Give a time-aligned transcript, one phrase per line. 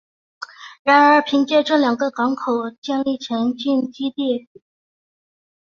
[0.81, 4.47] 然后凭借这两个港口建立前进基地。